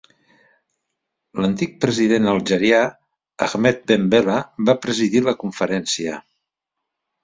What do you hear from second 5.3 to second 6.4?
la conferència.